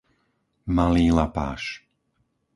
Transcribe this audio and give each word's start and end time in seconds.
Malý 0.77 1.05
Lapáš 1.17 1.63